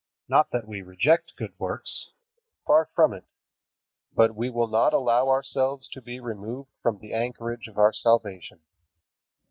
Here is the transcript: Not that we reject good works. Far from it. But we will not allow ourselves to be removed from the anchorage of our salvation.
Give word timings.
Not 0.27 0.49
that 0.49 0.67
we 0.67 0.81
reject 0.81 1.35
good 1.37 1.53
works. 1.59 2.09
Far 2.65 2.85
from 2.95 3.13
it. 3.13 3.25
But 4.11 4.33
we 4.33 4.49
will 4.49 4.65
not 4.67 4.93
allow 4.93 5.29
ourselves 5.29 5.87
to 5.89 6.01
be 6.01 6.19
removed 6.19 6.71
from 6.81 6.97
the 6.97 7.13
anchorage 7.13 7.67
of 7.67 7.77
our 7.77 7.93
salvation. 7.93 8.61